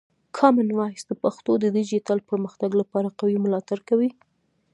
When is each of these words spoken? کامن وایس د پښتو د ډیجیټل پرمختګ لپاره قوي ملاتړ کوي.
کامن 0.37 0.67
وایس 0.77 1.01
د 1.07 1.11
پښتو 1.23 1.51
د 1.59 1.65
ډیجیټل 1.75 2.19
پرمختګ 2.29 2.71
لپاره 2.81 3.15
قوي 3.19 3.37
ملاتړ 3.45 3.79
کوي. 3.89 4.09